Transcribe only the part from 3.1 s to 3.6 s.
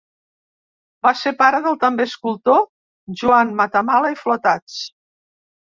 Joan